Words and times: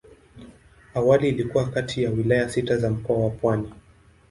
Awali 0.93 1.29
ilikuwa 1.29 1.69
kati 1.69 2.03
ya 2.03 2.09
wilaya 2.11 2.49
sita 2.49 2.77
za 2.77 2.89
Mkoa 2.89 3.17
wa 3.23 3.29
Pwani. 3.29 3.73